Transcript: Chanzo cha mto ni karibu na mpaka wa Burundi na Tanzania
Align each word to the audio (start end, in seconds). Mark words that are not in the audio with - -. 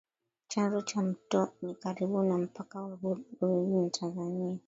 Chanzo 0.47 0.81
cha 0.81 1.01
mto 1.01 1.49
ni 1.61 1.75
karibu 1.75 2.23
na 2.23 2.37
mpaka 2.37 2.81
wa 2.81 2.97
Burundi 2.97 3.75
na 3.75 3.89
Tanzania 3.89 4.59